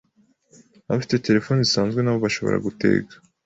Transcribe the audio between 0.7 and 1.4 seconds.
Abafite